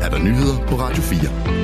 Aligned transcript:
er 0.00 0.08
der 0.08 0.18
nyheder 0.18 0.66
på 0.66 0.74
Radio 0.74 1.02
4. 1.02 1.60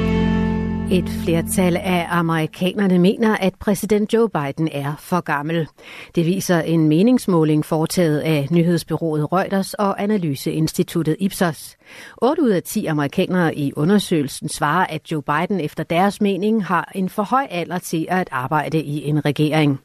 Et 0.91 1.08
flertal 1.25 1.76
af 1.76 2.07
amerikanerne 2.10 2.99
mener, 2.99 3.36
at 3.36 3.55
præsident 3.55 4.12
Joe 4.12 4.28
Biden 4.28 4.68
er 4.73 4.94
for 4.99 5.20
gammel. 5.20 5.68
Det 6.15 6.26
viser 6.26 6.60
en 6.60 6.88
meningsmåling 6.88 7.64
foretaget 7.64 8.20
af 8.20 8.48
nyhedsbyrået 8.50 9.32
Reuters 9.32 9.75
og 9.75 10.02
analyseinstituttet 10.02 11.16
Ipsos. 11.20 11.77
8 12.22 12.43
ud 12.43 12.48
af 12.48 12.62
10 12.62 12.86
amerikanere 12.86 13.54
i 13.54 13.72
undersøgelsen 13.77 14.48
svarer, 14.48 14.87
at 14.87 15.12
Joe 15.12 15.23
Biden 15.23 15.61
efter 15.61 15.84
deres 15.84 16.21
mening 16.21 16.64
har 16.64 16.93
en 16.95 17.09
for 17.09 17.23
høj 17.23 17.46
alder 17.50 17.79
til 17.79 18.07
at 18.11 18.29
arbejde 18.32 18.82
i 18.82 19.09
en 19.09 19.25
regering. 19.25 19.80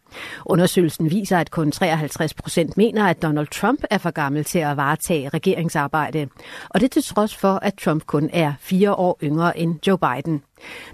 Undersøgelsen 0.45 1.11
viser, 1.11 1.37
at 1.37 1.51
kun 1.51 1.71
53 1.71 2.33
procent 2.33 2.77
mener, 2.77 3.07
at 3.07 3.21
Donald 3.21 3.47
Trump 3.47 3.83
er 3.89 3.97
for 3.97 4.11
gammel 4.11 4.43
til 4.43 4.59
at 4.59 4.77
varetage 4.77 5.29
regeringsarbejde. 5.29 6.27
Og 6.69 6.81
det 6.81 6.91
til 6.91 7.03
trods 7.03 7.35
for, 7.35 7.53
at 7.61 7.73
Trump 7.73 8.05
kun 8.05 8.29
er 8.33 8.53
fire 8.59 8.93
år 8.93 9.19
yngre 9.23 9.59
end 9.59 9.79
Joe 9.87 9.97
Biden. 9.97 10.43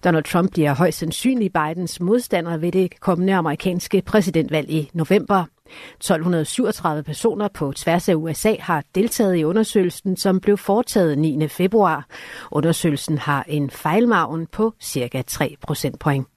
Donald 0.03 0.23
Trump 0.23 0.51
bliver 0.51 0.73
højst 0.73 0.97
sandsynligt 0.99 1.53
Bidens 1.53 1.99
modstander 1.99 2.57
ved 2.57 2.71
det 2.71 2.99
kommende 2.99 3.33
amerikanske 3.33 4.01
præsidentvalg 4.01 4.69
i 4.69 4.89
november. 4.93 5.45
1237 5.67 7.03
personer 7.03 7.47
på 7.47 7.73
tværs 7.75 8.09
af 8.09 8.15
USA 8.15 8.55
har 8.59 8.83
deltaget 8.95 9.37
i 9.37 9.43
undersøgelsen, 9.43 10.17
som 10.17 10.39
blev 10.39 10.57
foretaget 10.57 11.17
9. 11.17 11.47
februar. 11.47 12.05
Undersøgelsen 12.51 13.17
har 13.17 13.45
en 13.47 13.69
fejlmargen 13.69 14.47
på 14.47 14.73
cirka 14.81 15.21
3 15.27 15.55
procentpoint. 15.61 16.27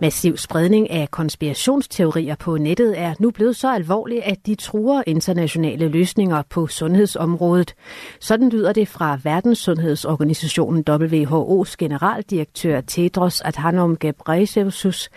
Massiv 0.00 0.36
spredning 0.36 0.90
af 0.90 1.10
konspirationsteorier 1.10 2.36
på 2.36 2.56
nettet 2.56 2.98
er 2.98 3.14
nu 3.20 3.30
blevet 3.30 3.56
så 3.56 3.72
alvorlig, 3.72 4.24
at 4.24 4.46
de 4.46 4.54
truer 4.54 5.02
internationale 5.06 5.88
løsninger 5.88 6.42
på 6.50 6.66
sundhedsområdet. 6.66 7.74
Sådan 8.20 8.48
lyder 8.48 8.72
det 8.72 8.88
fra 8.88 9.18
Verdenssundhedsorganisationen 9.22 10.84
WHO's 10.90 11.74
generaldirektør 11.78 12.80
Tedros 12.80 13.40
Adhanom 13.40 13.96
Ghebreyesus 13.96 15.10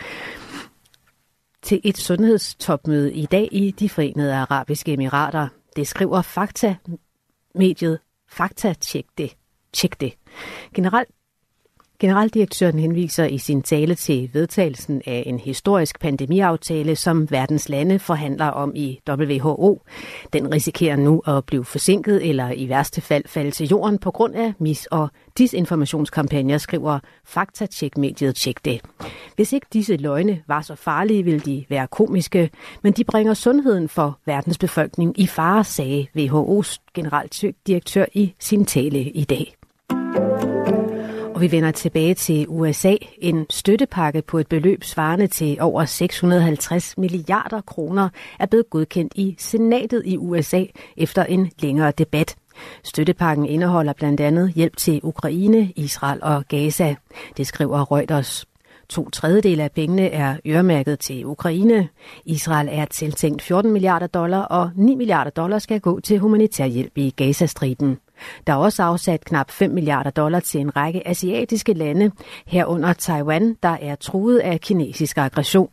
til 1.64 1.82
et 1.84 1.98
sundhedstopmøde 1.98 3.14
i 3.14 3.26
dag 3.26 3.50
i 3.52 3.72
de 3.72 3.90
forenede 3.90 4.36
arabiske 4.36 4.94
emirater. 4.94 5.48
Det 5.76 5.88
skriver 5.88 6.22
Fakta-mediet 6.22 8.00
Fakta 8.30 8.74
Tjek 8.74 9.06
det. 9.18 9.36
Tjek 9.74 10.02
det. 10.02 10.14
Generelt 10.76 11.10
Generaldirektøren 12.02 12.80
henviser 12.80 13.26
i 13.26 13.38
sin 13.38 13.62
tale 13.62 13.96
til 13.96 14.30
vedtagelsen 14.34 15.02
af 15.06 15.24
en 15.26 15.40
historisk 15.40 16.00
pandemiaftale, 16.00 16.96
som 16.96 17.32
verdens 17.32 17.70
lande 17.70 18.00
forhandler 18.00 18.46
om 18.46 18.72
i 18.76 19.00
WHO. 19.10 19.82
Den 20.34 20.54
risikerer 20.54 20.96
nu 20.96 21.20
at 21.28 21.46
blive 21.46 21.66
forsinket 21.66 22.30
eller 22.30 22.52
i 22.52 22.70
værste 22.70 23.02
fald 23.02 23.24
falde 23.28 23.52
til 23.52 23.68
jorden 23.68 23.98
på 23.98 24.12
grund 24.12 24.36
af 24.36 24.54
mis- 24.60 24.86
og 24.92 25.10
disinformationskampagner, 25.38 26.58
skriver 26.58 27.00
faktatjekmediet 27.26 28.36
Tjek 28.36 28.66
det. 28.66 28.82
Hvis 29.36 29.54
ikke 29.54 29.68
disse 29.74 29.98
løgne 29.98 30.42
var 30.48 30.62
så 30.62 30.76
farlige, 30.76 31.24
ville 31.24 31.40
de 31.40 31.66
være 31.70 31.88
komiske, 31.88 32.50
men 32.84 32.94
de 32.94 33.04
bringer 33.04 33.34
sundheden 33.34 33.90
for 33.90 34.20
verdens 34.26 34.58
befolkning 34.58 35.20
i 35.20 35.28
fare, 35.28 35.64
sagde 35.64 36.08
WHO's 36.18 36.78
generaldirektør 36.94 38.06
i 38.14 38.34
sin 38.40 38.66
tale 38.66 39.00
i 39.00 39.24
dag 39.24 39.61
vi 41.42 41.52
vender 41.52 41.72
tilbage 41.72 42.14
til 42.14 42.46
USA. 42.50 42.96
En 43.18 43.46
støttepakke 43.50 44.22
på 44.22 44.38
et 44.38 44.48
beløb 44.48 44.84
svarende 44.84 45.28
til 45.28 45.58
over 45.62 45.86
650 45.86 46.98
milliarder 46.98 47.62
kroner 47.62 48.10
er 48.40 48.46
blevet 48.46 48.70
godkendt 48.70 49.14
i 49.16 49.36
senatet 49.40 50.04
i 50.06 50.18
USA 50.18 50.64
efter 50.98 51.24
en 51.24 51.52
længere 51.60 51.92
debat. 51.92 52.36
Støttepakken 52.84 53.46
indeholder 53.46 53.94
blandt 53.94 54.20
andet 54.20 54.54
hjælp 54.54 54.78
til 54.78 55.00
Ukraine, 55.04 55.72
Israel 55.76 56.20
og 56.22 56.46
Gaza. 56.48 56.96
Det 57.38 57.48
skriver 57.48 57.92
Reuters. 57.92 58.46
To 58.90 59.10
tredjedele 59.10 59.64
af 59.64 59.72
pengene 59.72 60.10
er 60.10 60.36
øremærket 60.48 61.00
til 61.00 61.26
Ukraine. 61.26 61.88
Israel 62.26 62.70
er 62.72 62.86
tiltænkt 62.86 63.42
14 63.42 63.72
milliarder 63.72 64.08
dollar, 64.08 64.42
og 64.42 64.72
9 64.76 64.96
milliarder 64.96 65.32
dollar 65.32 65.60
skal 65.60 65.80
gå 65.80 66.00
til 66.00 66.20
humanitær 66.20 66.66
hjælp 66.66 66.98
i 66.98 67.10
Gazastriben. 67.10 67.98
Der 68.48 68.54
er 68.54 68.58
også 68.58 68.84
afsat 68.84 69.26
knap 69.26 69.52
5 69.52 69.72
milliarder 69.72 70.10
dollar 70.10 70.40
til 70.40 70.62
en 70.62 70.76
række 70.76 71.08
asiatiske 71.08 71.74
lande, 71.74 72.12
herunder 72.46 72.94
Taiwan, 72.94 73.56
der 73.64 73.78
er 73.82 73.96
truet 73.96 74.40
af 74.40 74.62
kinesisk 74.62 75.18
aggression. 75.18 75.70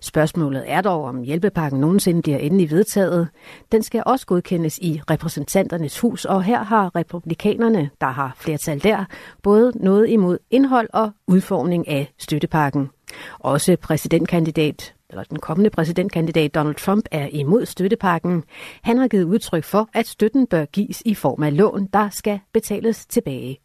Spørgsmålet 0.00 0.64
er 0.66 0.80
dog, 0.80 1.04
om 1.04 1.22
hjælpepakken 1.22 1.80
nogensinde 1.80 2.22
bliver 2.22 2.38
endelig 2.38 2.70
vedtaget. 2.70 3.28
Den 3.72 3.82
skal 3.82 4.02
også 4.06 4.26
godkendes 4.26 4.78
i 4.78 5.00
repræsentanternes 5.10 5.98
hus, 5.98 6.24
og 6.24 6.42
her 6.42 6.62
har 6.64 6.96
republikanerne, 6.96 7.90
der 8.00 8.06
har 8.06 8.34
flertal 8.36 8.82
der, 8.82 9.04
både 9.42 9.72
noget 9.74 10.10
imod 10.10 10.38
indhold 10.50 10.88
og 10.92 11.10
udformning 11.26 11.88
af 11.88 12.12
støttepakken. 12.18 12.90
Også 13.38 13.76
præsidentkandidat 13.82 14.94
eller 15.10 15.24
den 15.24 15.38
kommende 15.38 15.70
præsidentkandidat 15.70 16.54
Donald 16.54 16.74
Trump 16.74 17.04
er 17.10 17.28
imod 17.32 17.66
støttepakken. 17.66 18.44
Han 18.82 18.98
har 18.98 19.08
givet 19.08 19.24
udtryk 19.24 19.64
for, 19.64 19.88
at 19.94 20.06
støtten 20.06 20.46
bør 20.46 20.64
gives 20.64 21.02
i 21.06 21.14
form 21.14 21.42
af 21.42 21.56
lån, 21.56 21.88
der 21.92 22.08
skal 22.10 22.40
betales 22.52 23.06
tilbage. 23.06 23.58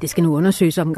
Det 0.00 0.10
skal 0.10 0.22
nu 0.22 0.36
undersøges, 0.36 0.78
om 0.78 0.94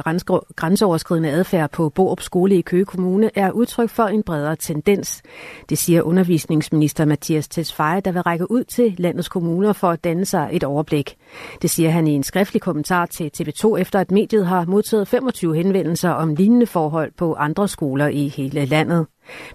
grænseoverskridende 0.56 1.30
adfærd 1.30 1.70
på 1.70 1.88
Borup 1.88 2.20
Skole 2.20 2.56
i 2.56 2.60
Køge 2.60 2.84
Kommune 2.84 3.30
er 3.34 3.50
udtryk 3.50 3.90
for 3.90 4.02
en 4.02 4.22
bredere 4.22 4.56
tendens. 4.56 5.22
Det 5.68 5.78
siger 5.78 6.02
undervisningsminister 6.02 7.04
Mathias 7.04 7.48
Tesfaye, 7.48 8.00
der 8.00 8.12
vil 8.12 8.22
række 8.22 8.50
ud 8.50 8.64
til 8.64 8.94
landets 8.98 9.28
kommuner 9.28 9.72
for 9.72 9.90
at 9.90 10.04
danne 10.04 10.24
sig 10.24 10.48
et 10.52 10.64
overblik. 10.64 11.16
Det 11.62 11.70
siger 11.70 11.90
han 11.90 12.06
i 12.06 12.12
en 12.12 12.22
skriftlig 12.22 12.62
kommentar 12.62 13.06
til 13.06 13.30
TV2, 13.40 13.76
efter 13.76 13.98
at 13.98 14.10
mediet 14.10 14.46
har 14.46 14.64
modtaget 14.64 15.08
25 15.08 15.56
henvendelser 15.56 16.10
om 16.10 16.34
lignende 16.34 16.66
forhold 16.66 17.12
på 17.16 17.34
andre 17.34 17.68
skoler 17.68 18.06
i 18.06 18.28
hele 18.28 18.64
landet. 18.64 19.06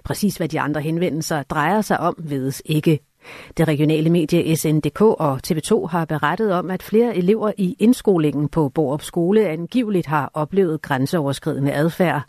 Præcis 0.04 0.36
hvad 0.36 0.48
de 0.48 0.60
andre 0.60 0.80
henvendelser 0.80 1.42
drejer 1.42 1.80
sig 1.80 2.00
om, 2.00 2.14
vedes 2.18 2.62
ikke. 2.64 3.07
Det 3.56 3.68
regionale 3.68 4.10
medie 4.10 4.56
SNDK 4.56 5.00
og 5.00 5.40
TV2 5.46 5.86
har 5.86 6.04
berettet 6.04 6.52
om, 6.52 6.70
at 6.70 6.82
flere 6.82 7.16
elever 7.16 7.52
i 7.58 7.76
indskolingen 7.78 8.48
på 8.48 8.68
Borup 8.68 9.02
Skole 9.02 9.48
angiveligt 9.48 10.06
har 10.06 10.30
oplevet 10.34 10.82
grænseoverskridende 10.82 11.72
adfærd. 11.72 12.22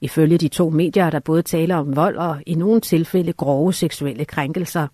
Ifølge 0.00 0.38
de 0.38 0.48
to 0.48 0.70
medier 0.70 1.04
er 1.04 1.10
der 1.10 1.20
både 1.20 1.42
tale 1.42 1.76
om 1.76 1.96
vold 1.96 2.16
og 2.16 2.36
i 2.46 2.54
nogle 2.54 2.80
tilfælde 2.80 3.32
grove 3.32 3.72
seksuelle 3.72 4.24
krænkelser. 4.24 4.86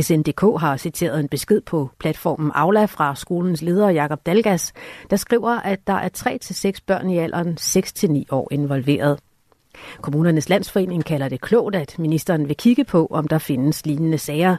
SNDK 0.00 0.40
har 0.40 0.76
citeret 0.76 1.20
en 1.20 1.28
besked 1.28 1.60
på 1.60 1.90
platformen 1.98 2.50
Aula 2.54 2.84
fra 2.84 3.14
skolens 3.14 3.62
leder 3.62 3.90
Jakob 3.90 4.26
Dalgas, 4.26 4.72
der 5.10 5.16
skriver, 5.16 5.60
at 5.60 5.86
der 5.86 5.92
er 5.92 6.08
3-6 6.74 6.78
børn 6.86 7.10
i 7.10 7.18
alderen 7.18 7.58
6-9 7.60 8.22
år 8.30 8.48
involveret. 8.50 9.18
Kommunernes 10.00 10.48
Landsforening 10.48 11.04
kalder 11.04 11.28
det 11.28 11.40
klogt, 11.40 11.76
at 11.76 11.98
ministeren 11.98 12.48
vil 12.48 12.56
kigge 12.56 12.84
på, 12.84 13.06
om 13.10 13.28
der 13.28 13.38
findes 13.38 13.86
lignende 13.86 14.18
sager. 14.18 14.56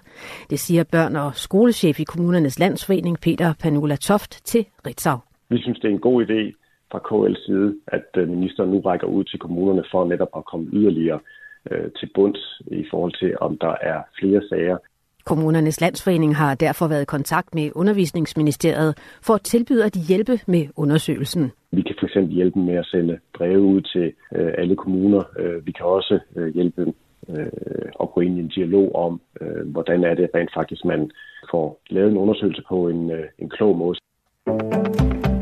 Det 0.50 0.60
siger 0.60 0.84
børn- 0.84 1.16
og 1.16 1.36
skolechef 1.36 2.00
i 2.00 2.04
Kommunernes 2.04 2.60
Landsforening 2.60 3.20
Peter 3.20 3.54
Panula 3.62 3.96
Toft 3.96 4.46
til 4.46 4.66
Ritzau. 4.88 5.18
Vi 5.50 5.62
synes, 5.62 5.80
det 5.80 5.88
er 5.88 5.94
en 5.94 6.00
god 6.00 6.26
idé 6.26 6.42
fra 6.92 7.00
KL's 7.08 7.46
side, 7.46 7.76
at 7.88 8.10
øh, 8.18 8.30
ministeren 8.30 8.70
nu 8.70 8.80
rækker 8.80 9.08
ud 9.08 9.24
til 9.24 9.40
kommunerne 9.40 9.84
for 9.92 10.06
netop 10.06 10.34
at 10.38 10.46
komme 10.46 10.70
yderligere 10.74 11.20
øh, 11.72 11.92
til 12.00 12.10
bunds 12.16 12.62
i 12.68 12.86
forhold 12.92 13.14
til, 13.20 13.36
om 13.42 13.58
der 13.58 13.76
er 13.82 14.00
flere 14.20 14.42
sager. 14.50 14.78
Kommunernes 15.30 15.82
Landsforening 15.82 16.36
har 16.36 16.56
derfor 16.56 16.88
været 16.88 17.02
i 17.02 17.06
kontakt 17.06 17.56
med 17.56 17.72
Undervisningsministeriet 17.76 18.98
for 19.28 19.34
at 19.34 19.42
tilbyde 19.42 19.86
at 19.86 19.96
hjælpe 20.08 20.40
med 20.48 20.68
undersøgelsen. 20.76 21.52
Vi 21.72 21.82
kan 21.82 21.96
fx 22.02 22.16
hjælpe 22.30 22.60
med 22.60 22.76
at 22.76 22.86
sende 22.86 23.20
breve 23.38 23.62
ud 23.62 23.82
til 23.82 24.14
øh, 24.36 24.52
alle 24.58 24.76
kommuner. 24.76 25.24
Øh, 25.40 25.66
vi 25.66 25.72
kan 25.72 25.86
også 25.86 26.20
øh, 26.36 26.54
hjælpe 26.54 26.86
dem 26.86 26.94
øh, 27.30 27.46
at 28.02 28.12
gå 28.14 28.22
ind 28.22 28.38
i 28.38 28.42
en 28.42 28.48
dialog 28.48 28.96
om, 28.96 29.22
øh, 29.42 29.72
hvordan 29.72 30.04
er 30.04 30.14
det 30.16 30.30
rent 30.36 30.52
faktisk, 30.54 30.86
man 30.86 31.12
får 31.52 31.82
lavet 31.90 32.12
en 32.12 32.18
undersøgelse 32.18 32.64
på 32.70 32.88
en, 32.88 33.12
øh, 33.12 33.26
en 33.40 33.50
klog 33.50 33.78
måde. 33.78 33.96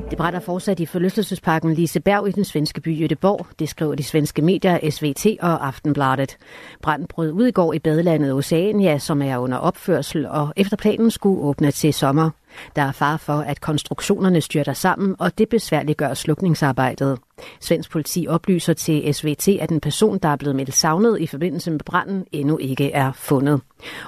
Det 0.10 0.18
brænder 0.18 0.40
fortsat 0.40 0.80
i 0.80 0.86
forlystelsesparken 0.86 1.74
Liseberg 1.74 2.28
i 2.28 2.32
den 2.32 2.44
svenske 2.46 2.82
by 2.82 3.06
Göteborg. 3.06 3.46
Det 3.60 3.70
skriver 3.70 3.96
de 3.96 4.04
svenske 4.04 4.42
medier 4.42 4.90
SVT 4.90 5.26
og 5.42 5.68
Aftenbladet. 5.68 6.38
Branden 6.82 7.08
brød 7.08 7.32
ud 7.32 7.46
i 7.46 7.52
går 7.52 7.74
i 7.74 7.80
badelandet 7.80 8.34
Oceania, 8.34 8.98
som 8.98 9.22
er 9.22 9.38
under 9.38 9.58
opførsel, 9.58 10.26
og 10.26 10.54
efter 10.56 10.78
planen 10.78 11.12
skulle 11.12 11.42
åbne 11.42 11.72
til 11.72 11.94
sommer. 11.94 12.30
Der 12.76 12.82
er 12.82 12.92
far 12.92 13.18
for, 13.18 13.34
at 13.34 13.62
konstruktionerne 13.62 14.42
styrter 14.42 14.74
sammen, 14.74 15.16
og 15.20 15.38
det 15.38 15.50
besværliggør 15.50 16.14
slukningsarbejdet. 16.14 17.20
Svensk 17.62 17.92
politi 17.92 18.26
oplyser 18.30 18.74
til 18.74 19.14
SVT, 19.14 19.48
at 19.48 19.70
en 19.70 19.80
person, 19.80 20.18
der 20.18 20.30
er 20.30 20.36
blevet 20.36 20.56
meldt 20.56 20.74
savnet 20.74 21.20
i 21.20 21.28
forbindelse 21.28 21.72
med 21.72 21.80
branden, 21.86 22.26
endnu 22.32 22.58
ikke 22.58 22.92
er 22.92 23.12
fundet. 23.12 23.62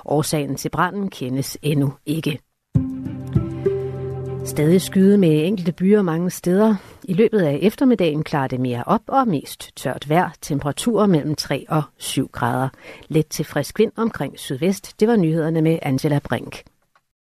Årsagen 0.06 0.56
til 0.56 0.70
branden 0.70 1.10
kendes 1.10 1.58
endnu 1.62 1.94
ikke. 2.06 2.40
Stadig 4.50 4.82
skyde 4.82 5.18
med 5.18 5.46
enkelte 5.46 5.72
byer 5.72 6.02
mange 6.02 6.30
steder. 6.30 6.76
I 7.04 7.14
løbet 7.14 7.40
af 7.40 7.60
eftermiddagen 7.62 8.24
klarer 8.24 8.48
det 8.48 8.60
mere 8.60 8.84
op 8.86 9.02
og 9.08 9.28
mest 9.28 9.72
tørt 9.76 10.10
vejr. 10.10 10.30
Temperaturer 10.42 11.06
mellem 11.08 11.36
3 11.36 11.66
og 11.70 11.84
7 11.98 12.30
grader. 12.32 12.70
Let 13.08 13.28
til 13.28 13.46
frisk 13.46 13.80
vind 13.80 13.92
omkring 13.96 14.40
sydvest. 14.40 15.00
Det 15.00 15.08
var 15.08 15.16
nyhederne 15.16 15.62
med 15.62 15.80
Angela 15.82 16.20
Brink. 16.20 16.64